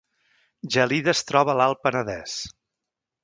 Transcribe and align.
Gelida 0.75 1.11
es 1.13 1.21
troba 1.31 1.53
a 1.55 1.55
l’Alt 1.61 1.83
Penedès 1.87 2.39